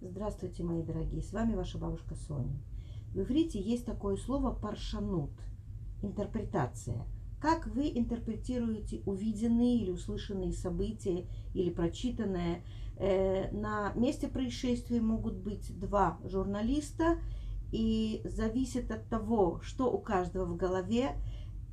Здравствуйте, 0.00 0.62
мои 0.62 0.82
дорогие, 0.82 1.22
с 1.22 1.32
вами 1.32 1.56
ваша 1.56 1.76
бабушка 1.76 2.14
Соня. 2.14 2.56
В 3.12 3.18
иврите 3.18 3.60
есть 3.60 3.84
такое 3.84 4.16
слово 4.16 4.52
паршанут, 4.54 5.32
интерпретация. 6.02 7.04
Как 7.40 7.66
вы 7.66 7.88
интерпретируете 7.88 9.02
увиденные 9.06 9.78
или 9.78 9.90
услышанные 9.90 10.52
события 10.52 11.26
или 11.52 11.70
прочитанное? 11.70 12.62
Э, 12.96 13.50
на 13.50 13.92
месте 13.94 14.28
происшествия 14.28 15.00
могут 15.00 15.34
быть 15.34 15.76
два 15.76 16.20
журналиста, 16.22 17.18
и 17.72 18.22
зависит 18.24 18.92
от 18.92 19.08
того, 19.08 19.60
что 19.62 19.92
у 19.92 19.98
каждого 19.98 20.44
в 20.44 20.56
голове, 20.56 21.16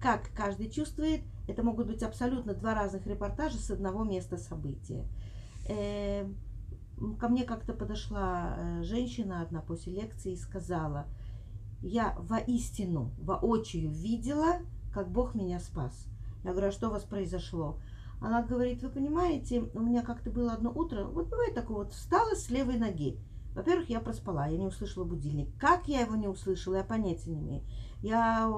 как 0.01 0.31
каждый 0.35 0.71
чувствует, 0.71 1.21
это 1.47 1.61
могут 1.61 1.85
быть 1.85 2.01
абсолютно 2.01 2.55
два 2.55 2.73
разных 2.73 3.05
репортажа 3.05 3.57
с 3.57 3.69
одного 3.69 4.03
места 4.03 4.37
события. 4.37 5.05
Ко 7.19 7.27
мне 7.27 7.43
как-то 7.43 7.73
подошла 7.73 8.55
э, 8.57 8.83
женщина 8.83 9.41
одна 9.41 9.61
после 9.61 9.93
лекции 9.93 10.33
и 10.33 10.37
сказала, 10.37 11.05
я 11.81 12.15
воистину, 12.19 13.11
воочию 13.19 13.91
видела, 13.91 14.59
как 14.93 15.11
Бог 15.11 15.35
меня 15.35 15.59
спас. 15.59 16.07
Я 16.43 16.51
говорю, 16.51 16.67
а 16.67 16.71
что 16.71 16.87
у 16.87 16.91
вас 16.91 17.03
произошло? 17.03 17.77
Она 18.21 18.43
говорит, 18.43 18.81
вы 18.81 18.89
понимаете, 18.89 19.69
у 19.73 19.79
меня 19.79 20.01
как-то 20.01 20.31
было 20.31 20.53
одно 20.53 20.71
утро, 20.71 21.03
вот 21.03 21.27
бывает 21.27 21.53
такое, 21.53 21.77
вот 21.77 21.93
встала 21.93 22.33
с 22.33 22.49
левой 22.49 22.77
ноги. 22.77 23.19
Во-первых, 23.55 23.89
я 23.89 23.99
проспала, 24.01 24.47
я 24.47 24.57
не 24.57 24.65
услышала 24.65 25.05
будильник. 25.05 25.49
Как 25.59 25.87
я 25.87 26.01
его 26.01 26.15
не 26.15 26.27
услышала, 26.27 26.75
я 26.75 26.83
понятия 26.83 27.31
не 27.31 27.39
имею. 27.39 27.63
Я 28.01 28.51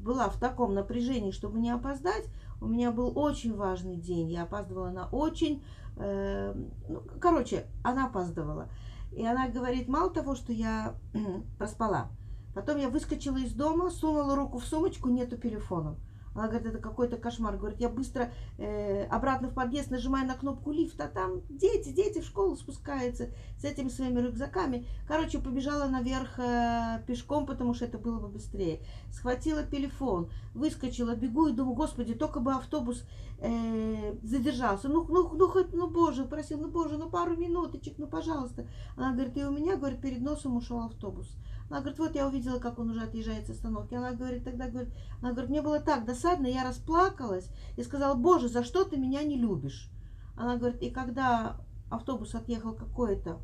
была 0.00 0.28
в 0.28 0.38
таком 0.38 0.74
напряжении, 0.74 1.30
чтобы 1.30 1.58
не 1.58 1.70
опоздать. 1.70 2.26
У 2.62 2.68
меня 2.68 2.92
был 2.92 3.12
очень 3.18 3.56
важный 3.56 3.96
день. 3.96 4.30
Я 4.30 4.44
опаздывала 4.44 4.90
на 4.90 5.08
очень 5.08 5.62
э, 5.96 6.54
ну, 6.88 7.02
короче, 7.20 7.66
она 7.82 8.06
опаздывала. 8.06 8.68
И 9.12 9.26
она 9.26 9.48
говорит, 9.48 9.88
мало 9.88 10.10
того, 10.10 10.34
что 10.34 10.52
я 10.52 10.94
проспала, 11.58 12.08
потом 12.54 12.78
я 12.78 12.88
выскочила 12.88 13.36
из 13.36 13.52
дома, 13.52 13.90
сунула 13.90 14.36
руку 14.36 14.58
в 14.58 14.64
сумочку, 14.64 15.08
нету 15.08 15.36
телефона. 15.36 15.96
Она 16.34 16.48
говорит, 16.48 16.66
это 16.66 16.78
какой-то 16.78 17.16
кошмар. 17.16 17.56
Говорит, 17.56 17.80
я 17.80 17.88
быстро 17.88 18.32
э, 18.58 19.04
обратно 19.04 19.48
в 19.48 19.54
подъезд 19.54 19.90
нажимаю 19.90 20.26
на 20.26 20.34
кнопку 20.34 20.72
лифта, 20.72 21.08
там 21.08 21.42
дети, 21.48 21.90
дети 21.90 22.20
в 22.20 22.24
школу 22.24 22.56
спускаются 22.56 23.28
с 23.58 23.64
этими 23.64 23.88
своими 23.88 24.20
рюкзаками. 24.20 24.86
Короче, 25.06 25.38
побежала 25.38 25.88
наверх 25.88 26.38
э, 26.38 27.02
пешком, 27.06 27.46
потому 27.46 27.74
что 27.74 27.84
это 27.84 27.98
было 27.98 28.18
бы 28.18 28.28
быстрее. 28.28 28.80
Схватила 29.10 29.62
телефон, 29.62 30.30
выскочила, 30.54 31.14
бегу 31.14 31.48
и 31.48 31.52
думаю, 31.52 31.74
господи, 31.74 32.14
только 32.14 32.40
бы 32.40 32.52
автобус 32.52 33.04
э, 33.38 34.14
задержался. 34.22 34.88
Ну, 34.88 35.04
ну, 35.08 35.34
ну, 35.34 35.48
хоть, 35.48 35.72
ну, 35.72 35.88
боже, 35.88 36.24
просил, 36.24 36.60
ну, 36.60 36.68
боже, 36.68 36.96
ну, 36.96 37.10
пару 37.10 37.36
минуточек, 37.36 37.98
ну, 37.98 38.06
пожалуйста. 38.06 38.66
Она 38.96 39.12
говорит, 39.12 39.36
и 39.36 39.44
у 39.44 39.50
меня, 39.50 39.76
говорит, 39.76 40.00
перед 40.00 40.20
носом 40.20 40.56
ушел 40.56 40.80
автобус. 40.80 41.36
Она 41.72 41.80
говорит, 41.80 42.00
вот 42.00 42.14
я 42.14 42.28
увидела, 42.28 42.58
как 42.58 42.78
он 42.78 42.90
уже 42.90 43.00
отъезжает 43.00 43.46
с 43.46 43.50
остановки. 43.50 43.94
Она 43.94 44.12
говорит, 44.12 44.44
тогда 44.44 44.68
говорит, 44.68 44.92
она 45.22 45.32
говорит, 45.32 45.48
мне 45.48 45.62
было 45.62 45.80
так 45.80 46.04
досадно, 46.04 46.46
я 46.46 46.68
расплакалась 46.68 47.48
и 47.78 47.82
сказала, 47.82 48.14
боже, 48.14 48.50
за 48.50 48.62
что 48.62 48.84
ты 48.84 48.98
меня 48.98 49.22
не 49.22 49.38
любишь? 49.38 49.90
Она 50.36 50.58
говорит, 50.58 50.82
и 50.82 50.90
когда 50.90 51.62
автобус 51.88 52.34
отъехал 52.34 52.74
какое-то, 52.74 53.40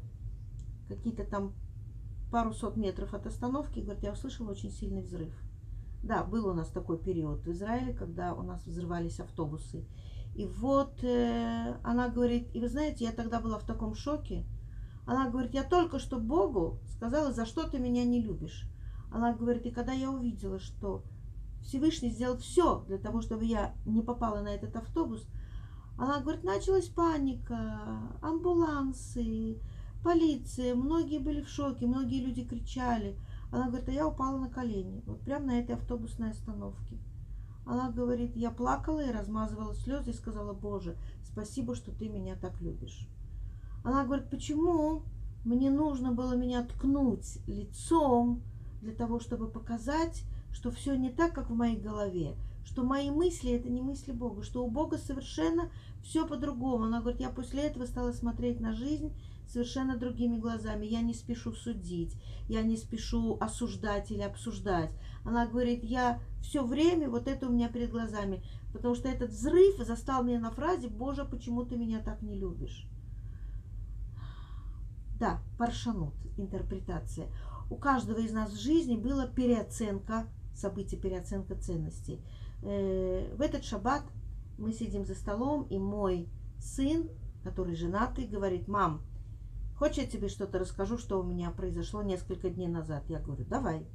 какие-то 0.88 1.24
там 1.24 1.54
пару 2.30 2.52
сот 2.52 2.76
метров 2.76 3.14
от 3.14 3.26
остановки, 3.26 3.80
говорит, 3.80 4.02
я 4.02 4.12
услышала 4.12 4.50
очень 4.50 4.72
сильный 4.72 5.00
взрыв. 5.00 5.32
Да, 6.02 6.22
был 6.22 6.48
у 6.48 6.52
нас 6.52 6.68
такой 6.68 6.98
период 6.98 7.46
в 7.46 7.50
Израиле, 7.50 7.94
когда 7.94 8.34
у 8.34 8.42
нас 8.42 8.62
взрывались 8.66 9.20
автобусы. 9.20 9.86
И 10.34 10.44
вот 10.44 11.02
э, 11.02 11.78
она 11.82 12.10
говорит, 12.10 12.54
и 12.54 12.60
вы 12.60 12.68
знаете, 12.68 13.06
я 13.06 13.12
тогда 13.12 13.40
была 13.40 13.58
в 13.58 13.64
таком 13.64 13.94
шоке, 13.94 14.44
она 15.08 15.30
говорит, 15.30 15.54
я 15.54 15.64
только 15.64 15.98
что 15.98 16.20
Богу 16.20 16.80
сказала, 16.94 17.32
за 17.32 17.46
что 17.46 17.66
ты 17.66 17.78
меня 17.78 18.04
не 18.04 18.20
любишь. 18.20 18.68
Она 19.10 19.32
говорит, 19.32 19.64
и 19.64 19.70
когда 19.70 19.92
я 19.92 20.10
увидела, 20.10 20.58
что 20.58 21.02
Всевышний 21.62 22.10
сделал 22.10 22.36
все 22.36 22.84
для 22.86 22.98
того, 22.98 23.22
чтобы 23.22 23.46
я 23.46 23.74
не 23.86 24.02
попала 24.02 24.42
на 24.42 24.48
этот 24.48 24.76
автобус, 24.76 25.26
она 25.96 26.20
говорит, 26.20 26.44
началась 26.44 26.88
паника, 26.88 28.02
амбулансы, 28.20 29.58
полиция, 30.04 30.74
многие 30.74 31.20
были 31.20 31.40
в 31.40 31.48
шоке, 31.48 31.86
многие 31.86 32.22
люди 32.22 32.44
кричали. 32.44 33.18
Она 33.50 33.68
говорит, 33.68 33.88
а 33.88 33.92
я 33.92 34.06
упала 34.06 34.36
на 34.36 34.50
колени, 34.50 35.02
вот 35.06 35.22
прямо 35.22 35.46
на 35.46 35.58
этой 35.58 35.76
автобусной 35.76 36.32
остановке. 36.32 36.98
Она 37.64 37.90
говорит, 37.90 38.36
я 38.36 38.50
плакала 38.50 39.00
и 39.00 39.10
размазывала 39.10 39.74
слезы 39.74 40.10
и 40.10 40.14
сказала, 40.14 40.52
Боже, 40.52 40.98
спасибо, 41.22 41.74
что 41.74 41.92
ты 41.92 42.10
меня 42.10 42.36
так 42.36 42.60
любишь. 42.60 43.08
Она 43.88 44.04
говорит, 44.04 44.28
почему 44.28 45.04
мне 45.46 45.70
нужно 45.70 46.12
было 46.12 46.34
меня 46.34 46.62
ткнуть 46.62 47.38
лицом 47.46 48.42
для 48.82 48.92
того, 48.92 49.18
чтобы 49.18 49.48
показать, 49.48 50.24
что 50.52 50.70
все 50.70 50.94
не 50.94 51.08
так, 51.08 51.32
как 51.32 51.48
в 51.48 51.54
моей 51.54 51.78
голове, 51.78 52.36
что 52.66 52.84
мои 52.84 53.10
мысли 53.10 53.50
это 53.50 53.70
не 53.70 53.80
мысли 53.80 54.12
Бога, 54.12 54.42
что 54.42 54.62
у 54.62 54.68
Бога 54.68 54.98
совершенно 54.98 55.70
все 56.02 56.26
по-другому. 56.26 56.84
Она 56.84 57.00
говорит, 57.00 57.22
я 57.22 57.30
после 57.30 57.62
этого 57.62 57.86
стала 57.86 58.12
смотреть 58.12 58.60
на 58.60 58.74
жизнь 58.74 59.10
совершенно 59.46 59.96
другими 59.96 60.36
глазами. 60.36 60.84
Я 60.84 61.00
не 61.00 61.14
спешу 61.14 61.54
судить, 61.54 62.14
я 62.46 62.60
не 62.60 62.76
спешу 62.76 63.38
осуждать 63.40 64.10
или 64.10 64.20
обсуждать. 64.20 64.90
Она 65.24 65.46
говорит, 65.46 65.82
я 65.82 66.20
все 66.42 66.62
время 66.62 67.08
вот 67.08 67.26
это 67.26 67.46
у 67.48 67.52
меня 67.52 67.70
перед 67.70 67.90
глазами, 67.90 68.44
потому 68.70 68.94
что 68.94 69.08
этот 69.08 69.30
взрыв 69.30 69.78
застал 69.78 70.24
меня 70.24 70.40
на 70.40 70.50
фразе 70.50 70.88
«Боже, 70.88 71.24
почему 71.24 71.64
ты 71.64 71.78
меня 71.78 72.00
так 72.00 72.20
не 72.20 72.34
любишь?» 72.38 72.86
Да, 75.18 75.40
паршанут, 75.58 76.14
интерпретация. 76.36 77.28
У 77.70 77.76
каждого 77.76 78.18
из 78.18 78.32
нас 78.32 78.50
в 78.52 78.60
жизни 78.60 78.96
была 78.96 79.26
переоценка 79.26 80.26
событий, 80.54 80.96
переоценка 80.96 81.56
ценностей. 81.56 82.24
Э, 82.62 83.34
в 83.36 83.40
этот 83.40 83.64
шаббат 83.64 84.02
мы 84.58 84.72
сидим 84.72 85.04
за 85.04 85.14
столом, 85.14 85.64
и 85.70 85.78
мой 85.78 86.28
сын, 86.58 87.08
который 87.44 87.74
женатый, 87.74 88.26
говорит, 88.26 88.68
мам, 88.68 89.02
хочешь 89.76 89.98
я 89.98 90.06
тебе 90.06 90.28
что-то 90.28 90.58
расскажу, 90.58 90.98
что 90.98 91.20
у 91.20 91.22
меня 91.22 91.50
произошло 91.50 92.02
несколько 92.02 92.50
дней 92.50 92.68
назад? 92.68 93.04
Я 93.08 93.20
говорю, 93.20 93.44
давай. 93.44 93.86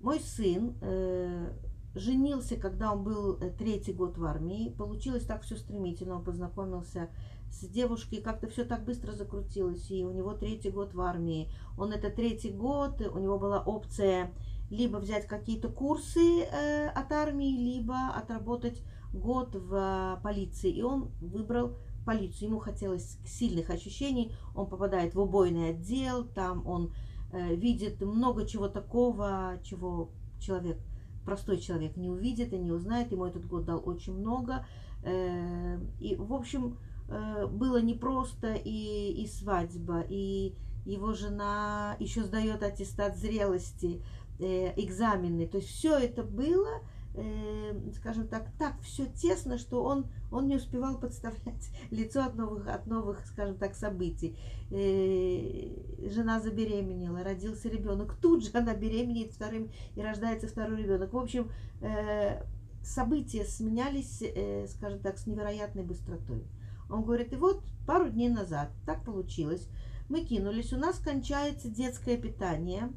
Мой 0.00 0.20
сын 0.20 0.74
э, 0.80 1.52
женился, 1.94 2.56
когда 2.56 2.92
он 2.92 3.04
был 3.04 3.36
э, 3.36 3.50
третий 3.50 3.92
год 3.92 4.18
в 4.18 4.24
армии. 4.24 4.74
Получилось 4.76 5.24
так 5.24 5.42
все 5.42 5.56
стремительно. 5.56 6.16
Он 6.16 6.24
познакомился 6.24 7.10
с 7.52 7.68
девушкой, 7.68 8.22
как-то 8.22 8.48
все 8.48 8.64
так 8.64 8.84
быстро 8.84 9.12
закрутилось, 9.12 9.90
и 9.90 10.04
у 10.04 10.10
него 10.10 10.32
третий 10.32 10.70
год 10.70 10.94
в 10.94 11.00
армии. 11.00 11.50
Он 11.76 11.92
это 11.92 12.10
третий 12.10 12.50
год, 12.50 13.00
у 13.00 13.18
него 13.18 13.38
была 13.38 13.62
опция 13.62 14.32
либо 14.70 14.96
взять 14.96 15.26
какие-то 15.26 15.68
курсы 15.68 16.44
э, 16.44 16.88
от 16.88 17.12
армии, 17.12 17.54
либо 17.54 18.08
отработать 18.08 18.82
год 19.12 19.54
в 19.54 19.74
э, 19.74 20.22
полиции. 20.22 20.70
И 20.70 20.82
он 20.82 21.10
выбрал 21.20 21.76
полицию. 22.06 22.48
Ему 22.48 22.58
хотелось 22.58 23.18
сильных 23.26 23.68
ощущений. 23.68 24.32
Он 24.54 24.66
попадает 24.66 25.14
в 25.14 25.20
убойный 25.20 25.70
отдел, 25.70 26.24
там 26.24 26.66
он 26.66 26.90
э, 27.32 27.54
видит 27.54 28.00
много 28.00 28.46
чего 28.46 28.68
такого, 28.68 29.58
чего 29.62 30.10
человек, 30.40 30.78
простой 31.24 31.58
человек 31.58 31.98
не 31.98 32.08
увидит 32.08 32.54
и 32.54 32.58
не 32.58 32.72
узнает. 32.72 33.12
Ему 33.12 33.26
этот 33.26 33.46
год 33.46 33.66
дал 33.66 33.82
очень 33.84 34.14
много. 34.14 34.66
Э, 35.04 35.78
и, 36.00 36.16
в 36.16 36.32
общем, 36.32 36.78
было 37.08 37.80
непросто 37.80 38.54
и, 38.54 39.12
и 39.22 39.26
свадьба, 39.26 40.04
и 40.08 40.54
его 40.84 41.12
жена 41.12 41.96
еще 42.00 42.22
сдает 42.22 42.62
аттестат 42.62 43.16
зрелости, 43.16 44.02
э, 44.38 44.72
экзамены. 44.76 45.46
То 45.46 45.58
есть 45.58 45.68
все 45.68 45.96
это 45.98 46.22
было, 46.22 46.80
э, 47.14 47.90
скажем 47.94 48.26
так, 48.26 48.50
так 48.58 48.80
все 48.82 49.06
тесно, 49.06 49.58
что 49.58 49.84
он, 49.84 50.06
он 50.30 50.48
не 50.48 50.56
успевал 50.56 50.98
подставлять 50.98 51.70
лицо 51.90 52.24
от 52.24 52.34
новых, 52.34 52.66
от 52.68 52.86
новых, 52.86 53.24
скажем 53.26 53.56
так, 53.56 53.74
событий. 53.74 54.36
Э, 54.70 56.08
жена 56.10 56.40
забеременела, 56.40 57.22
родился 57.22 57.68
ребенок, 57.68 58.16
тут 58.20 58.44
же 58.44 58.50
она 58.54 58.74
беременеет 58.74 59.32
вторым 59.32 59.70
и 59.94 60.02
рождается 60.02 60.48
второй 60.48 60.82
ребенок. 60.82 61.12
В 61.12 61.18
общем, 61.18 61.50
э, 61.80 62.42
события 62.82 63.44
сменялись, 63.44 64.22
э, 64.22 64.66
скажем 64.66 64.98
так, 65.00 65.18
с 65.18 65.26
невероятной 65.26 65.84
быстротой. 65.84 66.44
Он 66.92 67.04
говорит, 67.04 67.32
и 67.32 67.36
вот 67.36 67.62
пару 67.86 68.08
дней 68.08 68.28
назад 68.28 68.70
так 68.86 69.04
получилось. 69.04 69.68
Мы 70.08 70.24
кинулись, 70.24 70.72
у 70.72 70.76
нас 70.76 70.98
кончается 70.98 71.68
детское 71.68 72.16
питание. 72.16 72.92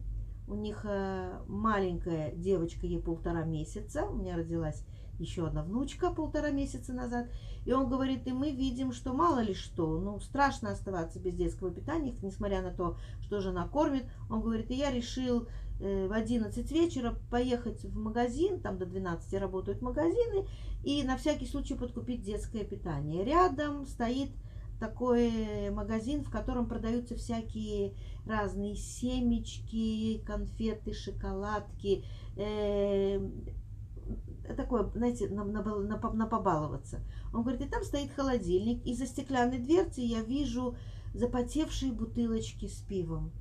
У 0.47 0.53
них 0.53 0.81
э, 0.83 1.39
маленькая 1.47 2.31
девочка, 2.35 2.85
ей 2.85 3.01
полтора 3.01 3.45
месяца. 3.45 4.05
У 4.05 4.15
меня 4.15 4.35
родилась 4.35 4.85
еще 5.17 5.47
одна 5.47 5.63
внучка 5.63 6.11
полтора 6.11 6.51
месяца 6.51 6.93
назад. 6.93 7.27
И 7.65 7.71
он 7.71 7.89
говорит, 7.89 8.27
и 8.27 8.33
мы 8.33 8.51
видим, 8.51 8.91
что 8.91 9.13
мало 9.13 9.39
ли 9.39 9.53
что, 9.53 9.99
ну, 9.99 10.19
страшно 10.19 10.71
оставаться 10.71 11.19
без 11.19 11.33
детского 11.33 11.71
питания, 11.71 12.13
несмотря 12.21 12.61
на 12.61 12.71
то, 12.71 12.97
что 13.21 13.39
жена 13.39 13.67
кормит. 13.67 14.05
Он 14.29 14.41
говорит, 14.41 14.69
и 14.69 14.75
я 14.75 14.91
решил 14.91 15.47
в 15.79 16.13
11 16.13 16.71
вечера 16.71 17.15
поехать 17.29 17.83
в 17.83 17.97
магазин, 17.97 18.61
там 18.61 18.77
до 18.77 18.85
12 18.85 19.33
работают 19.39 19.81
магазины, 19.81 20.47
и 20.83 21.03
на 21.03 21.17
всякий 21.17 21.45
случай 21.45 21.75
подкупить 21.75 22.23
детское 22.23 22.63
питание. 22.63 23.23
Рядом 23.25 23.85
стоит 23.85 24.29
такой 24.79 25.69
магазин, 25.71 26.23
в 26.23 26.29
котором 26.29 26.67
продаются 26.67 27.15
всякие 27.15 27.93
разные 28.25 28.75
семечки, 28.75 30.19
конфеты, 30.25 30.93
шоколадки. 30.93 32.03
Э, 32.37 33.19
такое, 34.55 34.89
знаете, 34.93 35.29
на, 35.29 35.43
на, 35.43 35.63
на, 35.63 35.97
на 35.97 36.27
побаловаться. 36.27 37.01
Он 37.33 37.41
говорит, 37.41 37.61
и 37.61 37.69
там 37.69 37.83
стоит 37.83 38.11
холодильник, 38.11 38.85
и 38.85 38.93
за 38.93 39.07
стеклянной 39.07 39.59
дверцей 39.59 40.05
я 40.05 40.21
вижу 40.21 40.75
запотевшие 41.13 41.91
бутылочки 41.91 42.67
с 42.67 42.81
пивом. 42.81 43.31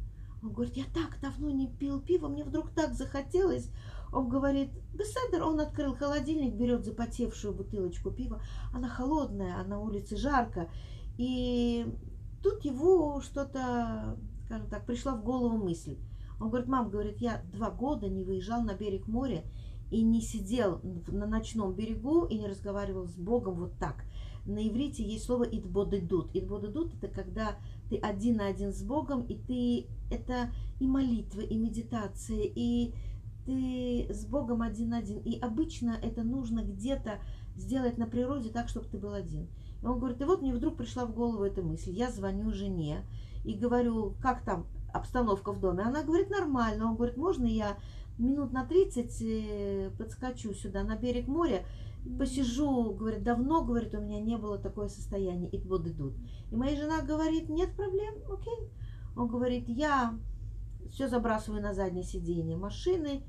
Он 0.44 0.52
говорит, 0.52 0.76
я 0.76 0.84
так 0.92 1.18
давно 1.22 1.50
не 1.50 1.66
пил 1.66 2.02
пиво, 2.02 2.28
мне 2.28 2.44
вдруг 2.44 2.70
так 2.70 2.92
захотелось. 2.92 3.70
Он 4.12 4.28
говорит, 4.28 4.68
Беседер, 4.92 5.42
он 5.42 5.58
открыл 5.58 5.96
холодильник, 5.96 6.54
берет 6.54 6.84
запотевшую 6.84 7.54
бутылочку 7.54 8.10
пива. 8.10 8.42
Она 8.72 8.88
холодная, 8.88 9.58
а 9.58 9.64
на 9.64 9.80
улице 9.80 10.16
жарко. 10.18 10.68
И 11.16 11.86
тут 12.42 12.62
его 12.62 13.22
что-то, 13.22 14.18
скажем 14.44 14.68
так, 14.68 14.84
пришла 14.84 15.14
в 15.14 15.24
голову 15.24 15.56
мысль. 15.56 15.96
Он 16.38 16.50
говорит, 16.50 16.68
мам, 16.68 16.90
говорит, 16.90 17.22
я 17.22 17.42
два 17.54 17.70
года 17.70 18.10
не 18.10 18.22
выезжал 18.22 18.62
на 18.62 18.74
берег 18.74 19.08
моря 19.08 19.44
и 19.90 20.02
не 20.02 20.20
сидел 20.20 20.80
на 21.08 21.26
ночном 21.26 21.72
берегу 21.72 22.26
и 22.26 22.38
не 22.38 22.48
разговаривал 22.48 23.06
с 23.06 23.14
Богом 23.14 23.54
вот 23.54 23.78
так. 23.78 24.04
На 24.46 24.66
иврите 24.68 25.02
есть 25.02 25.24
слово 25.24 25.44
«итбодедут». 25.44 26.30
«Итбодедут»– 26.34 26.94
это 27.02 27.08
когда 27.08 27.56
ты 27.88 27.96
один 27.96 28.36
на 28.36 28.46
один 28.46 28.72
с 28.72 28.82
Богом, 28.82 29.22
и 29.22 29.34
ты 29.36 29.86
это 30.10 30.52
и 30.80 30.86
молитва, 30.86 31.40
и 31.40 31.56
медитация, 31.56 32.42
и 32.42 32.92
ты 33.46 34.06
с 34.10 34.26
Богом 34.26 34.62
один 34.62 34.90
на 34.90 34.98
один. 34.98 35.18
И 35.18 35.38
обычно 35.38 35.98
это 36.02 36.22
нужно 36.22 36.62
где-то 36.62 37.20
сделать 37.56 37.98
на 37.98 38.06
природе 38.06 38.50
так, 38.50 38.68
чтобы 38.68 38.86
ты 38.86 38.98
был 38.98 39.12
один. 39.12 39.48
И 39.82 39.86
он 39.86 39.98
говорит, 39.98 40.20
и 40.20 40.24
вот 40.24 40.42
мне 40.42 40.54
вдруг 40.54 40.76
пришла 40.76 41.06
в 41.06 41.14
голову 41.14 41.44
эта 41.44 41.62
мысль. 41.62 41.92
Я 41.92 42.10
звоню 42.10 42.50
жене 42.52 43.04
и 43.44 43.54
говорю, 43.54 44.14
как 44.20 44.44
там 44.44 44.66
обстановка 44.94 45.52
в 45.52 45.60
доме? 45.60 45.82
Она 45.82 46.02
говорит, 46.02 46.30
нормально. 46.30 46.86
Он 46.86 46.96
говорит, 46.96 47.16
можно 47.16 47.44
я 47.44 47.76
минут 48.18 48.52
на 48.52 48.64
30 48.64 49.22
э, 49.22 49.90
подскочу 49.98 50.54
сюда 50.54 50.84
на 50.84 50.96
берег 50.96 51.26
моря, 51.26 51.64
посижу, 52.18 52.94
говорит, 52.94 53.22
давно, 53.22 53.64
говорит, 53.64 53.94
у 53.94 54.00
меня 54.00 54.20
не 54.20 54.36
было 54.36 54.58
такое 54.58 54.88
состояние, 54.88 55.50
и 55.50 55.58
вот 55.66 55.86
идут. 55.86 56.14
И 56.50 56.56
моя 56.56 56.76
жена 56.76 57.02
говорит, 57.02 57.48
нет 57.48 57.74
проблем, 57.74 58.14
окей. 58.30 58.70
Он 59.16 59.28
говорит, 59.28 59.68
я 59.68 60.18
все 60.90 61.08
забрасываю 61.08 61.62
на 61.62 61.74
заднее 61.74 62.04
сиденье 62.04 62.56
машины, 62.56 63.22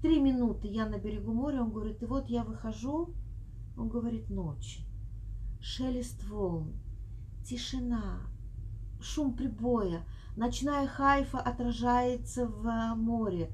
три 0.00 0.20
минуты 0.20 0.68
я 0.68 0.86
на 0.86 0.98
берегу 0.98 1.32
моря, 1.32 1.62
он 1.62 1.70
говорит, 1.70 2.02
и 2.02 2.06
вот 2.06 2.28
я 2.28 2.44
выхожу, 2.44 3.10
он 3.76 3.88
говорит, 3.88 4.30
ночь, 4.30 4.80
шелест 5.60 6.22
волн, 6.28 6.72
тишина, 7.44 8.20
шум 9.00 9.34
прибоя, 9.34 10.04
ночная 10.40 10.86
хайфа 10.86 11.38
отражается 11.38 12.46
в 12.46 12.94
море, 12.96 13.50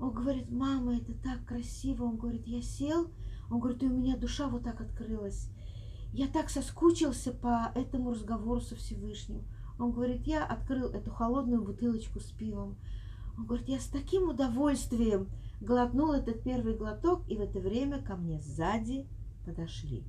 он 0.00 0.10
говорит, 0.10 0.50
мама, 0.50 0.96
это 0.96 1.12
так 1.14 1.44
красиво. 1.46 2.04
Он 2.04 2.16
говорит, 2.16 2.46
я 2.46 2.60
сел. 2.60 3.08
Он 3.50 3.60
говорит, 3.60 3.82
и 3.82 3.86
у 3.86 3.90
меня 3.90 4.16
душа 4.16 4.48
вот 4.48 4.64
так 4.64 4.80
открылась. 4.80 5.48
Я 6.12 6.26
так 6.26 6.50
соскучился 6.50 7.32
по 7.32 7.70
этому 7.74 8.10
разговору 8.10 8.60
со 8.60 8.74
Всевышним. 8.74 9.44
Он 9.78 9.92
говорит, 9.92 10.26
я 10.26 10.44
открыл 10.44 10.88
эту 10.88 11.10
холодную 11.10 11.62
бутылочку 11.62 12.18
с 12.18 12.30
пивом. 12.32 12.76
Он 13.36 13.46
говорит, 13.46 13.68
я 13.68 13.78
с 13.78 13.86
таким 13.86 14.28
удовольствием 14.28 15.28
глотнул 15.60 16.12
этот 16.12 16.42
первый 16.42 16.76
глоток, 16.76 17.22
и 17.28 17.36
в 17.36 17.40
это 17.40 17.60
время 17.60 18.02
ко 18.02 18.16
мне 18.16 18.40
сзади 18.40 19.06
подошли. 19.44 20.04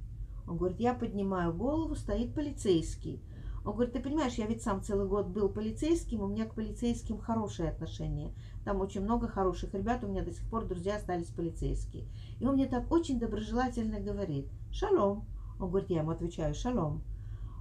Он 0.47 0.57
говорит, 0.57 0.79
я 0.79 0.95
поднимаю 0.95 1.53
голову, 1.53 1.95
стоит 1.95 2.33
полицейский. 2.33 3.21
Он 3.65 3.73
говорит, 3.73 3.93
ты 3.93 3.99
понимаешь, 3.99 4.35
я 4.35 4.47
ведь 4.47 4.61
сам 4.61 4.81
целый 4.81 5.07
год 5.07 5.27
был 5.27 5.49
полицейским, 5.49 6.21
у 6.21 6.27
меня 6.27 6.45
к 6.45 6.55
полицейским 6.55 7.19
хорошие 7.19 7.69
отношения. 7.69 8.33
Там 8.63 8.79
очень 8.79 9.01
много 9.01 9.27
хороших 9.27 9.73
ребят, 9.73 10.03
у 10.03 10.07
меня 10.07 10.23
до 10.23 10.31
сих 10.31 10.47
пор 10.49 10.65
друзья 10.65 10.95
остались 10.95 11.27
полицейские. 11.27 12.05
И 12.39 12.45
он 12.45 12.55
мне 12.55 12.67
так 12.67 12.91
очень 12.91 13.19
доброжелательно 13.19 13.99
говорит, 13.99 14.47
шалом. 14.71 15.25
Он 15.59 15.69
говорит, 15.69 15.89
я 15.89 15.99
ему 15.99 16.11
отвечаю, 16.11 16.55
шалом. 16.55 17.03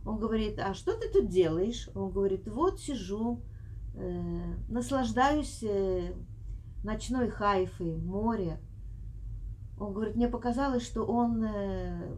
Он 0.06 0.19
говорит, 0.19 0.59
а 0.59 0.75
что 0.75 0.97
ты 0.97 1.11
тут 1.11 1.29
делаешь? 1.29 1.91
Он 1.95 2.11
говорит, 2.11 2.47
вот 2.49 2.81
сижу, 2.81 3.41
э, 3.95 4.55
наслаждаюсь 4.69 5.62
э, 5.62 6.15
ночной 6.85 7.29
хайфой, 7.29 7.97
море. 7.97 8.61
Он 9.79 9.93
говорит, 9.93 10.17
мне 10.17 10.29
показалось, 10.29 10.85
что 10.85 11.05
он 11.05 11.45
э, 11.45 12.17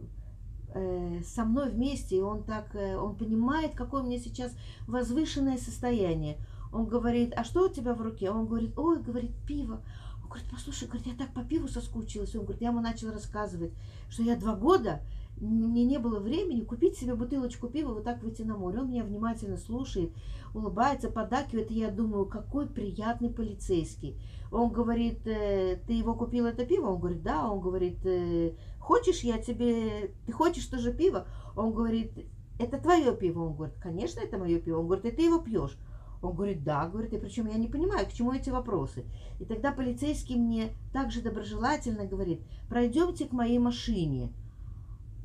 со 1.25 1.45
мной 1.45 1.69
вместе, 1.69 2.17
и 2.17 2.21
он 2.21 2.43
так, 2.43 2.75
э, 2.75 2.95
он 2.95 3.15
понимает, 3.15 3.73
какое 3.75 4.03
у 4.03 4.05
меня 4.05 4.19
сейчас 4.19 4.55
возвышенное 4.87 5.57
состояние. 5.57 6.37
Он 6.71 6.85
говорит, 6.85 7.33
а 7.35 7.43
что 7.43 7.65
у 7.65 7.69
тебя 7.69 7.93
в 7.93 8.01
руке? 8.01 8.31
Он 8.31 8.47
говорит, 8.47 8.77
ой, 8.77 9.01
говорит, 9.01 9.31
пиво. 9.45 9.81
Он 10.23 10.29
говорит, 10.29 10.47
послушай, 10.49 10.87
говорит, 10.87 11.07
я 11.07 11.15
так 11.15 11.33
по 11.33 11.43
пиву 11.43 11.67
соскучилась. 11.67 12.35
Он 12.35 12.43
говорит, 12.43 12.61
я 12.61 12.69
ему 12.69 12.79
начал 12.79 13.11
рассказывать, 13.11 13.73
что 14.09 14.23
я 14.23 14.37
два 14.37 14.55
года, 14.55 15.01
мне 15.41 15.83
не 15.85 15.97
было 15.97 16.19
времени 16.19 16.61
купить 16.61 16.97
себе 16.97 17.15
бутылочку 17.15 17.67
пива, 17.67 17.93
вот 17.93 18.03
так 18.03 18.21
выйти 18.21 18.43
на 18.43 18.55
море. 18.55 18.79
Он 18.79 18.89
меня 18.89 19.03
внимательно 19.03 19.57
слушает, 19.57 20.11
улыбается, 20.53 21.09
подакивает, 21.09 21.71
и 21.71 21.79
я 21.79 21.89
думаю, 21.89 22.25
какой 22.25 22.67
приятный 22.67 23.29
полицейский. 23.29 24.17
Он 24.51 24.69
говорит, 24.69 25.25
«Э, 25.25 25.77
ты 25.87 25.93
его 25.93 26.13
купил 26.13 26.45
это 26.45 26.65
пиво? 26.65 26.91
Он 26.91 26.99
говорит, 26.99 27.23
да. 27.23 27.49
Он 27.49 27.59
говорит, 27.59 28.05
«Э, 28.05 28.53
хочешь 28.79 29.21
я 29.21 29.37
тебе, 29.39 30.13
ты 30.25 30.31
хочешь 30.31 30.65
тоже 30.67 30.93
пиво? 30.93 31.25
Он 31.55 31.73
говорит, 31.73 32.11
это 32.59 32.77
твое 32.77 33.15
пиво. 33.15 33.45
Он 33.45 33.55
говорит, 33.55 33.75
конечно, 33.81 34.19
это 34.19 34.37
мое 34.37 34.59
пиво. 34.59 34.79
Он 34.79 34.85
говорит, 34.85 35.05
и 35.05 35.11
ты 35.11 35.23
его 35.23 35.39
пьешь. 35.39 35.77
Он 36.21 36.35
говорит, 36.35 36.63
да, 36.63 36.87
говорит, 36.87 37.13
и 37.13 37.17
причем 37.17 37.47
я 37.47 37.55
не 37.55 37.67
понимаю, 37.67 38.05
к 38.05 38.13
чему 38.13 38.31
эти 38.31 38.51
вопросы. 38.51 39.05
И 39.39 39.45
тогда 39.45 39.71
полицейский 39.71 40.35
мне 40.35 40.69
также 40.93 41.21
доброжелательно 41.21 42.05
говорит, 42.05 42.41
пройдемте 42.69 43.25
к 43.25 43.31
моей 43.31 43.57
машине. 43.57 44.31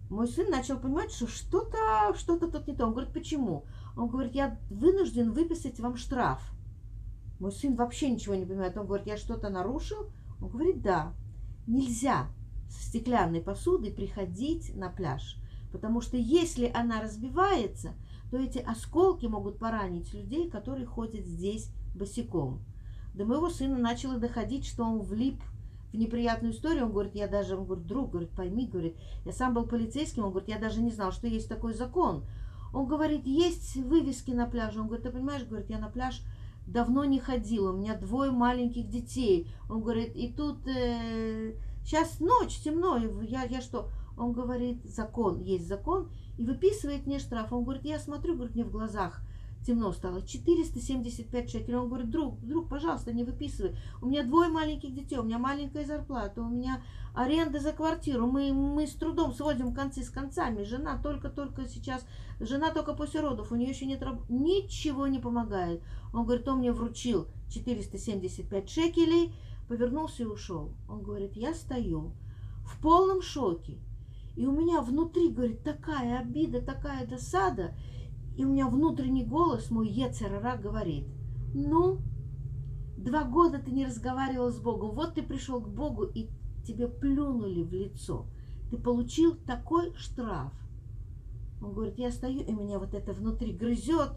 Мой 0.09 0.29
сын 0.29 0.49
начал 0.51 0.79
понимать, 0.79 1.13
что 1.13 1.27
что-то, 1.27 2.15
что-то 2.17 2.49
тут 2.49 2.69
не 2.69 2.77
то. 2.77 2.87
Он 2.87 2.93
говорит, 2.93 3.13
почему? 3.13 3.65
Он 3.97 4.09
говорит, 4.09 4.35
я 4.35 4.59
вынужден 4.71 5.33
выписать 5.33 5.81
вам 5.81 5.97
штраф. 5.97 6.41
Мой 7.41 7.53
сын 7.53 7.75
вообще 7.75 8.11
ничего 8.11 8.35
не 8.35 8.47
понимает. 8.47 8.77
Он 8.77 8.87
говорит, 8.87 9.07
я 9.07 9.17
что-то 9.17 9.49
нарушил? 9.49 10.11
Он 10.41 10.49
говорит, 10.49 10.81
да. 10.81 11.13
Нельзя 11.67 12.29
с 12.69 12.89
стеклянной 12.89 13.41
посудой 13.41 13.91
приходить 13.91 14.75
на 14.77 14.91
пляж. 14.91 15.37
Потому 15.73 16.01
что 16.01 16.17
если 16.17 16.71
она 16.73 17.01
разбивается, 17.01 17.95
то 18.31 18.39
эти 18.39 18.59
осколки 18.59 19.27
могут 19.27 19.59
поранить 19.59 20.15
людей, 20.15 20.49
которые 20.49 20.87
ходят 20.87 21.27
здесь 21.27 21.71
босиком. 21.95 22.65
До 23.15 23.25
моего 23.25 23.51
сына 23.51 23.77
начало 23.77 24.19
доходить, 24.19 24.67
что 24.67 24.85
он 24.85 25.01
влип 25.01 25.41
неприятную 25.97 26.53
историю. 26.53 26.87
Он 26.87 26.93
говорит, 26.93 27.15
я 27.15 27.29
даже, 27.29 27.57
он 27.57 27.65
говорит, 27.65 27.87
друг, 27.87 28.11
говорит, 28.11 28.31
пойми, 28.31 28.67
говорит, 28.67 28.97
я 29.25 29.33
сам 29.33 29.55
был 29.55 29.67
полицейским, 29.67 30.25
он 30.25 30.31
говорит, 30.31 30.49
я 30.49 30.59
даже 30.59 30.81
не 30.81 30.91
знал, 30.91 31.13
что 31.13 31.27
есть 31.27 31.49
такой 31.49 31.75
закон. 31.75 32.25
Он 32.73 32.87
говорит, 32.87 33.27
есть 33.27 33.77
вывески 33.77 34.33
на 34.33 34.47
пляже. 34.47 34.81
Он 34.81 34.87
говорит, 34.87 35.07
ты 35.07 35.11
понимаешь, 35.11 35.45
говорит, 35.45 35.71
я 35.71 35.79
на 35.79 35.89
пляж 35.89 36.23
давно 36.67 37.05
не 37.05 37.21
ходил, 37.21 37.67
у 37.67 37.73
меня 37.73 37.97
двое 37.97 38.31
маленьких 38.31 38.89
детей. 38.89 39.49
Он 39.69 39.81
говорит, 39.81 40.15
и 40.17 40.33
тут 40.33 40.67
э, 40.67 41.55
сейчас 41.85 42.21
ночь, 42.21 42.59
темно, 42.59 42.99
я, 43.23 43.45
я 43.45 43.61
что? 43.61 43.89
Он 44.19 44.33
говорит, 44.33 44.85
закон, 44.85 45.41
есть 45.41 45.69
закон, 45.69 46.11
и 46.39 46.45
выписывает 46.45 47.07
мне 47.07 47.19
штраф. 47.19 47.53
Он 47.53 47.65
говорит, 47.65 47.85
я 47.85 47.99
смотрю, 47.99 48.35
говорит, 48.35 48.55
мне 48.55 48.65
в 48.65 48.71
глазах 48.71 49.23
темно 49.67 49.93
стало. 49.93 50.23
475 50.23 51.51
шекелей. 51.51 51.77
Он 51.77 51.89
говорит, 51.89 52.11
друг, 52.11 52.41
друг, 52.41 52.69
пожалуйста, 52.69 53.13
не 53.13 53.25
выписывай. 53.25 53.77
У 54.01 54.07
меня 54.07 54.23
двое 54.23 54.49
маленьких 54.49 54.95
детей, 54.95 55.19
у 55.19 55.25
меня 55.25 55.39
маленькая 55.39 55.85
зарплата, 55.85 56.41
у 56.41 56.49
меня 56.49 56.83
аренда 57.15 57.59
за 57.59 57.73
квартиру. 57.73 58.27
Мы, 58.27 58.53
мы 58.53 58.87
с 58.87 58.95
трудом 58.95 59.35
сводим 59.35 59.75
концы 59.75 60.03
с 60.03 60.11
концами. 60.11 60.63
Жена 60.63 61.01
только-только 61.03 61.67
сейчас, 61.67 62.07
жена 62.39 62.71
только 62.71 62.95
после 62.95 63.21
родов, 63.21 63.51
у 63.51 63.57
нее 63.57 63.71
еще 63.71 63.87
нет 63.87 64.03
работы. 64.03 64.33
Ничего 64.33 65.07
не 65.09 65.19
помогает. 65.19 65.83
Он 66.13 66.25
говорит, 66.25 66.47
он 66.49 66.59
мне 66.59 66.73
вручил 66.73 67.27
475 67.51 68.71
шекелей, 68.71 69.35
повернулся 69.69 70.23
и 70.23 70.27
ушел. 70.27 70.73
Он 70.89 71.03
говорит, 71.03 71.37
я 71.37 71.55
стою 71.55 72.13
в 72.65 72.81
полном 72.81 73.21
шоке. 73.21 73.79
И 74.37 74.47
у 74.47 74.53
меня 74.53 74.83
внутри, 74.83 75.31
говорит, 75.31 75.65
такая 75.65 76.21
обида, 76.21 76.61
такая 76.61 77.07
досада. 77.07 77.75
И 78.37 78.45
у 78.45 78.49
меня 78.49 78.69
внутренний 78.69 79.25
голос, 79.25 79.71
мой 79.71 79.89
Ецерара, 79.89 80.57
говорит, 80.57 81.07
ну, 81.55 81.99
два 82.99 83.25
года 83.25 83.59
ты 83.59 83.71
не 83.71 83.87
разговаривал 83.87 84.51
с 84.51 84.59
Богом, 84.59 84.95
вот 84.95 85.15
ты 85.15 85.23
пришел 85.23 85.61
к 85.61 85.69
Богу, 85.69 86.05
и 86.05 86.29
тебе 86.67 86.89
плюнули 86.89 87.63
в 87.63 87.73
лицо. 87.73 88.27
Ты 88.71 88.77
получил 88.77 89.37
такой 89.47 89.95
штраф. 89.95 90.53
Он 91.63 91.73
говорит, 91.73 91.99
я 91.99 92.11
стою, 92.11 92.41
и 92.41 92.53
меня 92.53 92.79
вот 92.79 92.93
это 92.93 93.13
внутри 93.13 93.53
грызет. 93.53 94.13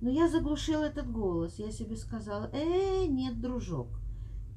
Но 0.00 0.10
я 0.10 0.28
заглушил 0.28 0.82
этот 0.82 1.10
голос. 1.10 1.58
Я 1.58 1.70
себе 1.70 1.96
сказала, 1.96 2.50
э, 2.52 3.06
нет, 3.06 3.40
дружок, 3.40 3.88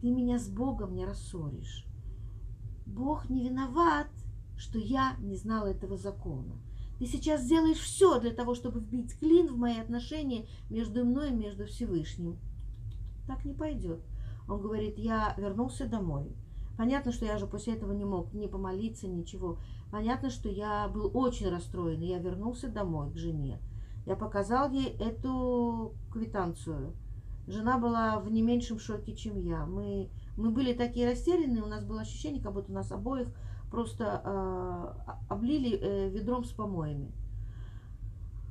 ты 0.02 0.10
меня 0.10 0.40
с 0.40 0.50
Богом 0.50 0.94
не 0.94 1.06
рассоришь. 1.06 1.86
Бог 2.86 3.30
не 3.30 3.48
виноват, 3.48 4.08
что 4.58 4.78
я 4.80 5.16
не 5.20 5.36
знала 5.36 5.68
этого 5.68 5.96
закона. 5.96 6.60
Ты 7.00 7.06
сейчас 7.06 7.44
сделаешь 7.44 7.78
все 7.78 8.20
для 8.20 8.32
того, 8.32 8.56
чтобы 8.56 8.80
вбить 8.80 9.18
клин 9.20 9.48
в 9.48 9.58
мои 9.58 9.78
отношения 9.78 10.48
между 10.70 11.06
мной 11.06 11.30
и 11.30 11.36
между 11.36 11.66
Всевышним. 11.66 12.38
Так 13.28 13.46
не 13.46 13.54
пойдет. 13.54 14.02
Он 14.48 14.62
говорит, 14.62 14.98
я 14.98 15.36
вернулся 15.38 15.88
домой. 15.88 16.36
Понятно, 16.78 17.12
что 17.12 17.26
я 17.26 17.38
же 17.38 17.48
после 17.48 17.74
этого 17.74 17.92
не 17.92 18.06
мог 18.06 18.34
ни 18.34 18.48
помолиться, 18.48 19.08
ничего. 19.08 19.58
Понятно, 19.92 20.30
что 20.30 20.50
я 20.50 20.88
был 20.88 21.12
очень 21.14 21.50
расстроен. 21.50 22.02
Я 22.02 22.20
вернулся 22.20 22.70
домой 22.70 23.12
к 23.12 23.18
жене. 23.18 23.60
Я 24.06 24.16
показал 24.16 24.72
ей 24.72 24.96
эту 25.00 25.94
квитанцию. 26.12 26.94
Жена 27.48 27.78
была 27.78 28.20
в 28.20 28.32
не 28.32 28.42
меньшем 28.42 28.80
шоке, 28.80 29.16
чем 29.16 29.40
я. 29.40 29.66
Мы, 29.66 30.10
мы 30.36 30.52
были 30.52 30.74
такие 30.74 31.10
растерянные, 31.10 31.64
у 31.64 31.68
нас 31.68 31.84
было 31.84 32.02
ощущение, 32.02 32.44
как 32.44 32.54
будто 32.54 32.72
нас 32.72 32.92
обоих 32.92 33.30
просто 33.70 34.22
э, 34.24 35.14
облили 35.30 35.78
э, 35.78 36.10
ведром 36.10 36.44
с 36.44 36.52
помоями. 36.52 37.12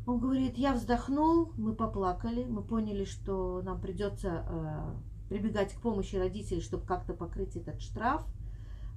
Он 0.06 0.20
говорит, 0.20 0.56
я 0.56 0.74
вздохнул, 0.74 1.52
мы 1.56 1.74
поплакали, 1.74 2.44
мы 2.44 2.62
поняли, 2.62 3.04
что 3.04 3.60
нам 3.62 3.80
придется 3.80 4.46
э, 4.48 5.28
прибегать 5.28 5.74
к 5.74 5.80
помощи 5.80 6.16
родителей, 6.16 6.60
чтобы 6.60 6.86
как-то 6.86 7.12
покрыть 7.14 7.56
этот 7.56 7.80
штраф. 7.80 8.24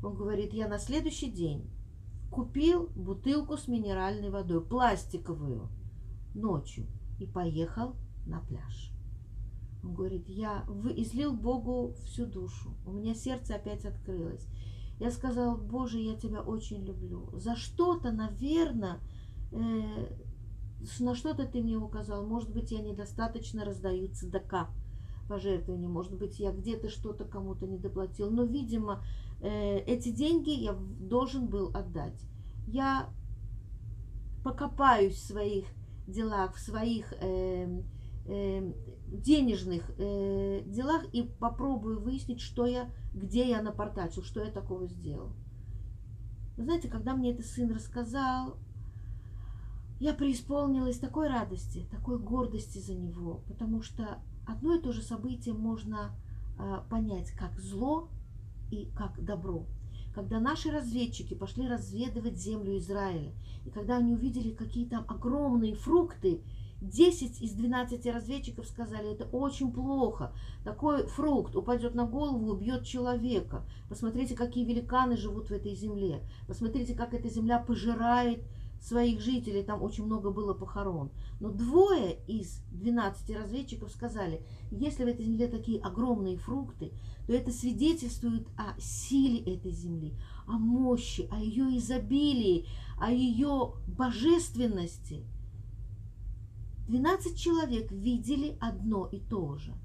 Он 0.03 0.13
говорит, 0.13 0.53
я 0.53 0.67
на 0.67 0.77
следующий 0.77 1.31
день 1.31 1.69
купил 2.31 2.87
бутылку 2.95 3.57
с 3.57 3.67
минеральной 3.67 4.29
водой, 4.29 4.63
пластиковую, 4.63 5.69
ночью, 6.35 6.85
и 7.19 7.25
поехал 7.25 7.95
на 8.27 8.39
пляж. 8.41 8.93
Он 9.83 9.93
говорит, 9.95 10.27
я 10.27 10.63
излил 10.95 11.33
Богу 11.33 11.95
всю 12.03 12.25
душу, 12.25 12.75
у 12.85 12.91
меня 12.91 13.15
сердце 13.15 13.55
опять 13.55 13.85
открылось. 13.85 14.47
Я 14.99 15.11
сказал, 15.11 15.57
Боже, 15.57 15.99
я 15.99 16.15
тебя 16.15 16.41
очень 16.41 16.83
люблю. 16.83 17.29
За 17.33 17.55
что-то, 17.55 18.11
наверное, 18.11 18.99
э, 19.51 20.07
на 20.99 21.15
что-то 21.15 21.45
ты 21.45 21.61
мне 21.61 21.77
указал. 21.77 22.25
Может 22.25 22.51
быть, 22.51 22.71
я 22.71 22.81
недостаточно 22.81 23.63
раздаю 23.63 24.09
цедака 24.09 24.69
пожертвования. 25.29 25.87
Может 25.87 26.17
быть, 26.17 26.39
я 26.39 26.51
где-то 26.51 26.89
что-то 26.89 27.23
кому-то 27.23 27.65
не 27.65 27.77
доплатил. 27.77 28.29
Но, 28.29 28.43
видимо, 28.43 29.03
э, 29.41 29.77
эти 29.79 30.11
деньги 30.11 30.49
я 30.49 30.73
должен 30.73 31.47
был 31.47 31.69
отдать. 31.73 32.21
Я 32.67 33.09
покопаюсь 34.43 35.15
в 35.15 35.27
своих 35.27 35.65
делах, 36.07 36.55
в 36.55 36.59
своих 36.59 37.13
э, 37.21 37.81
э, 38.25 38.73
денежных 39.11 39.83
э, 39.97 40.61
делах 40.65 41.05
и 41.13 41.23
попробую 41.23 41.99
выяснить, 41.99 42.41
что 42.41 42.65
я, 42.65 42.89
где 43.13 43.49
я 43.49 43.61
напортачил, 43.61 44.23
что 44.23 44.43
я 44.43 44.51
такого 44.51 44.87
сделал. 44.87 45.31
Вы 46.57 46.63
знаете, 46.63 46.89
когда 46.89 47.15
мне 47.15 47.31
это 47.31 47.43
сын 47.43 47.71
рассказал, 47.71 48.57
я 49.99 50.13
преисполнилась 50.13 50.99
такой 50.99 51.27
радости, 51.27 51.87
такой 51.91 52.19
гордости 52.19 52.79
за 52.79 52.93
него, 52.93 53.41
потому 53.47 53.81
что 53.81 54.19
одно 54.47 54.75
и 54.75 54.81
то 54.81 54.91
же 54.91 55.01
событие 55.01 55.53
можно 55.53 56.11
э, 56.57 56.79
понять 56.89 57.31
как 57.31 57.59
зло 57.59 58.09
и 58.71 58.89
как 58.95 59.23
добро. 59.23 59.65
Когда 60.13 60.39
наши 60.39 60.71
разведчики 60.71 61.33
пошли 61.33 61.67
разведывать 61.67 62.37
землю 62.37 62.77
Израиля, 62.77 63.33
и 63.65 63.69
когда 63.69 63.97
они 63.97 64.13
увидели 64.13 64.51
какие 64.51 64.85
там 64.85 65.05
огромные 65.07 65.75
фрукты, 65.75 66.41
10 66.81 67.41
из 67.41 67.51
12 67.53 68.05
разведчиков 68.07 68.65
сказали, 68.65 69.11
это 69.11 69.25
очень 69.25 69.71
плохо. 69.71 70.33
Такой 70.63 71.07
фрукт 71.07 71.55
упадет 71.55 71.93
на 71.93 72.05
голову, 72.05 72.51
убьет 72.51 72.85
человека. 72.85 73.65
Посмотрите, 73.89 74.35
какие 74.35 74.65
великаны 74.65 75.17
живут 75.17 75.49
в 75.49 75.51
этой 75.51 75.75
земле. 75.75 76.21
Посмотрите, 76.47 76.95
как 76.95 77.13
эта 77.13 77.29
земля 77.29 77.59
пожирает 77.59 78.43
своих 78.81 79.19
жителей. 79.19 79.63
Там 79.63 79.83
очень 79.83 80.05
много 80.05 80.31
было 80.31 80.53
похорон. 80.53 81.11
Но 81.41 81.49
двое 81.49 82.17
из 82.27 82.61
12 82.71 83.35
разведчиков 83.35 83.91
сказали, 83.91 84.41
если 84.71 85.03
в 85.03 85.07
этой 85.07 85.25
земле 85.25 85.47
такие 85.47 85.81
огромные 85.81 86.37
фрукты, 86.37 86.93
то 87.27 87.33
это 87.33 87.51
свидетельствует 87.51 88.47
о 88.55 88.79
силе 88.79 89.55
этой 89.55 89.71
земли, 89.71 90.13
о 90.47 90.53
мощи, 90.53 91.27
о 91.29 91.39
ее 91.39 91.77
изобилии, 91.77 92.67
о 92.97 93.11
ее 93.11 93.73
божественности– 93.87 95.25
12 96.89 97.37
человек 97.37 97.91
видели 97.91 98.57
одно 98.59 99.05
и 99.05 99.19
то 99.19 99.57
же, 99.57 99.75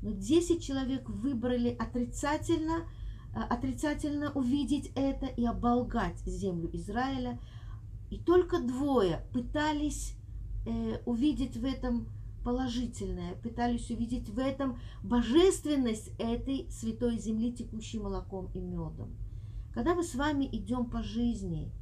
но 0.00 0.12
10 0.12 0.62
человек 0.62 1.08
выбрали 1.08 1.70
отрицательно, 1.70 2.88
э, 3.34 3.40
отрицательно 3.40 4.30
увидеть 4.30 4.92
это 4.94 5.26
и 5.26 5.44
оболгать 5.44 6.18
землю 6.20 6.70
Израиля. 6.72 7.40
И 8.10 8.18
только 8.18 8.60
двое 8.60 9.26
пытались 9.32 10.14
э, 10.64 11.00
увидеть 11.04 11.56
в 11.56 11.64
этом 11.64 12.06
положительное, 12.44 13.34
пытались 13.42 13.90
увидеть 13.90 14.28
в 14.28 14.38
этом 14.38 14.78
божественность 15.02 16.12
этой 16.18 16.70
святой 16.70 17.18
земли, 17.18 17.52
текущей 17.52 17.98
молоком 17.98 18.50
и 18.54 18.60
медом. 18.60 19.16
Когда 19.74 19.96
мы 19.96 20.04
с 20.04 20.14
вами 20.14 20.48
идем 20.52 20.86
по 20.86 21.02
жизни, 21.02 21.72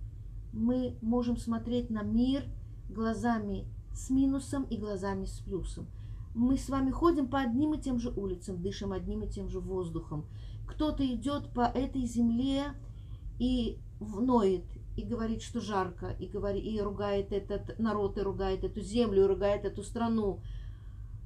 мы 0.54 0.96
можем 1.02 1.36
смотреть 1.36 1.90
на 1.90 2.02
мир 2.02 2.44
глазами 2.88 3.66
с 3.94 4.10
минусом 4.10 4.64
и 4.64 4.76
глазами 4.76 5.24
с 5.24 5.38
плюсом. 5.40 5.86
Мы 6.34 6.56
с 6.56 6.68
вами 6.68 6.90
ходим 6.90 7.28
по 7.28 7.40
одним 7.40 7.74
и 7.74 7.80
тем 7.80 7.98
же 7.98 8.10
улицам, 8.10 8.62
дышим 8.62 8.92
одним 8.92 9.24
и 9.24 9.28
тем 9.28 9.48
же 9.48 9.60
воздухом. 9.60 10.26
Кто-то 10.66 11.04
идет 11.06 11.52
по 11.52 11.62
этой 11.62 12.04
земле 12.06 12.74
и 13.38 13.78
вноет, 13.98 14.64
и 14.96 15.02
говорит, 15.02 15.42
что 15.42 15.60
жарко, 15.60 16.10
и, 16.18 16.26
говорит, 16.26 16.64
и 16.64 16.80
ругает 16.80 17.32
этот 17.32 17.78
народ, 17.78 18.18
и 18.18 18.22
ругает 18.22 18.64
эту 18.64 18.80
землю, 18.80 19.24
и 19.24 19.28
ругает 19.28 19.64
эту 19.64 19.82
страну. 19.82 20.40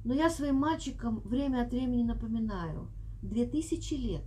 Но 0.03 0.13
я 0.13 0.29
своим 0.29 0.55
мальчикам 0.55 1.19
время 1.19 1.61
от 1.61 1.71
времени 1.71 2.03
напоминаю, 2.03 2.87
две 3.21 3.45
тысячи 3.45 3.93
лет 3.93 4.23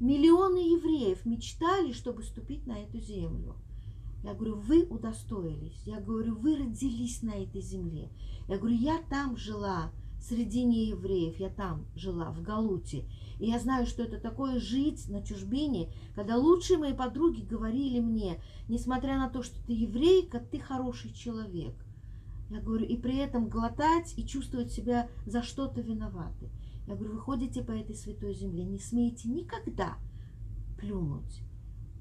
миллионы 0.00 0.58
евреев 0.58 1.24
мечтали, 1.26 1.92
чтобы 1.92 2.22
ступить 2.22 2.66
на 2.66 2.78
эту 2.78 2.98
землю– 2.98 3.54
я 4.22 4.34
говорю, 4.34 4.56
вы 4.56 4.84
удостоились. 4.84 5.80
Я 5.84 6.00
говорю, 6.00 6.34
вы 6.36 6.56
родились 6.56 7.22
на 7.22 7.30
этой 7.30 7.60
земле. 7.60 8.10
Я 8.48 8.58
говорю, 8.58 8.76
я 8.76 9.00
там 9.08 9.36
жила 9.36 9.92
среди 10.20 10.64
неевреев, 10.64 11.38
я 11.38 11.48
там 11.48 11.86
жила, 11.94 12.32
в 12.32 12.42
Галуте. 12.42 13.04
И 13.38 13.46
я 13.46 13.60
знаю, 13.60 13.86
что 13.86 14.02
это 14.02 14.18
такое 14.18 14.58
жить 14.58 15.08
на 15.08 15.22
чужбине, 15.22 15.92
когда 16.16 16.36
лучшие 16.36 16.78
мои 16.78 16.92
подруги 16.92 17.42
говорили 17.42 18.00
мне, 18.00 18.42
несмотря 18.68 19.16
на 19.16 19.28
то, 19.28 19.42
что 19.42 19.64
ты 19.64 19.72
еврейка, 19.72 20.40
ты 20.40 20.58
хороший 20.58 21.12
человек. 21.12 21.74
Я 22.50 22.60
говорю, 22.60 22.86
и 22.86 22.96
при 22.96 23.18
этом 23.18 23.48
глотать 23.48 24.14
и 24.16 24.26
чувствовать 24.26 24.72
себя 24.72 25.08
за 25.26 25.42
что-то 25.42 25.80
виноваты. 25.80 26.50
Я 26.88 26.96
говорю, 26.96 27.12
вы 27.12 27.20
ходите 27.20 27.62
по 27.62 27.72
этой 27.72 27.94
святой 27.94 28.34
земле, 28.34 28.64
не 28.64 28.78
смеете 28.78 29.28
никогда 29.28 29.98
плюнуть 30.78 31.42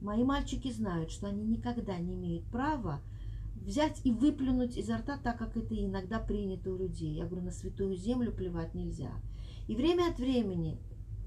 Мои 0.01 0.24
мальчики 0.24 0.72
знают, 0.72 1.12
что 1.12 1.27
они 1.27 1.44
никогда 1.44 1.98
не 1.98 2.16
имеют 2.16 2.46
права 2.46 3.01
взять 3.56 4.00
и 4.06 4.12
выплюнуть 4.12 4.77
изо 4.77 4.98
рта, 4.98 5.18
так 5.18 5.38
как 5.38 5.58
это 5.58 5.75
иногда 5.75 6.20
принято 6.20 6.72
у 6.72 6.77
людей. 6.77 7.16
Я 7.16 7.25
говорю, 7.25 7.46
на 7.46 7.51
святую 7.51 7.96
землю 7.96 8.32
плевать 8.32 8.74
нельзя. 8.74 9.12
И 9.68 9.75
время 9.75 10.10
от 10.10 10.20
времени 10.20 10.80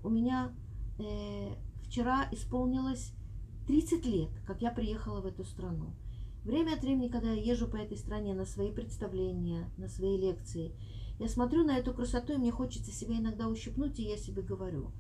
у 0.03 0.09
меня 0.09 0.55
э, 0.99 1.55
вчера 1.83 2.27
исполнилось 2.33 3.13
30 3.67 4.07
лет, 4.07 4.31
как 4.47 4.63
я 4.63 4.71
приехала 4.71 5.21
в 5.21 5.27
эту 5.27 5.45
страну. 5.45 5.95
Время 6.45 6.75
от 6.75 6.83
времени, 6.83 7.09
когда 7.09 7.33
я 7.33 7.53
езжу 7.53 7.69
по 7.69 7.77
этой 7.77 7.99
стране 7.99 8.33
на 8.35 8.47
свои 8.47 8.73
представления, 8.73 9.71
на 9.77 9.89
свои 9.89 10.17
лекции, 10.17 10.73
я 11.19 11.29
смотрю 11.29 11.65
на 11.65 11.77
эту 11.77 11.93
красоту, 11.93 12.33
и 12.33 12.39
мне 12.39 12.51
хочется 12.51 12.91
себя 12.91 13.19
иногда 13.19 13.49
ущипнуть, 13.49 13.99
и 13.99 14.05
я 14.05 14.17
себе 14.17 14.41
говорю, 14.41 14.93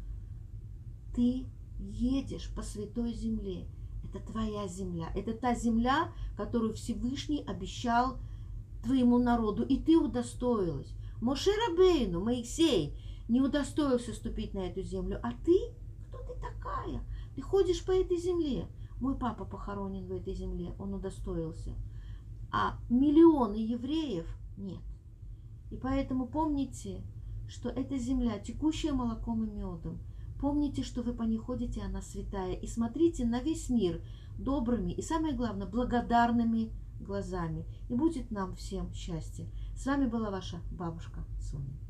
ты 1.14 1.46
едешь 1.80 2.50
по 2.54 2.62
святой 2.62 3.12
земле. 3.12 3.66
Это 4.04 4.20
твоя 4.20 4.66
земля. 4.66 5.10
Это 5.14 5.34
та 5.34 5.54
земля, 5.54 6.12
которую 6.36 6.74
Всевышний 6.74 7.44
обещал 7.46 8.18
твоему 8.82 9.18
народу. 9.18 9.62
И 9.62 9.76
ты 9.76 9.96
удостоилась. 9.96 10.92
Моше 11.20 11.50
Рабейну, 11.68 12.20
Моисей, 12.20 12.94
не 13.28 13.40
удостоился 13.40 14.12
ступить 14.12 14.54
на 14.54 14.60
эту 14.60 14.82
землю. 14.82 15.20
А 15.22 15.32
ты? 15.44 15.58
Кто 16.08 16.18
ты 16.18 16.40
такая? 16.40 17.04
Ты 17.34 17.42
ходишь 17.42 17.84
по 17.84 17.92
этой 17.92 18.16
земле. 18.16 18.66
Мой 19.00 19.16
папа 19.16 19.44
похоронен 19.44 20.06
в 20.06 20.12
этой 20.12 20.34
земле. 20.34 20.74
Он 20.78 20.94
удостоился. 20.94 21.74
А 22.50 22.78
миллионы 22.88 23.56
евреев 23.56 24.26
нет. 24.56 24.80
И 25.70 25.76
поэтому 25.76 26.26
помните, 26.26 27.02
что 27.48 27.68
эта 27.68 27.96
земля, 27.98 28.38
текущая 28.38 28.92
молоком 28.92 29.44
и 29.44 29.50
медом, 29.50 30.00
Помните, 30.40 30.82
что 30.82 31.02
вы 31.02 31.12
по 31.12 31.22
ней 31.22 31.36
ходите, 31.36 31.82
она 31.82 32.00
святая, 32.00 32.54
и 32.54 32.66
смотрите 32.66 33.26
на 33.26 33.40
весь 33.40 33.68
мир 33.68 34.00
добрыми 34.38 34.92
и, 34.92 35.02
самое 35.02 35.34
главное, 35.34 35.66
благодарными 35.66 36.72
глазами. 36.98 37.66
И 37.90 37.94
будет 37.94 38.30
нам 38.30 38.56
всем 38.56 38.90
счастье. 38.94 39.46
С 39.76 39.84
вами 39.84 40.06
была 40.06 40.30
ваша 40.30 40.60
бабушка 40.70 41.20
Соня. 41.40 41.89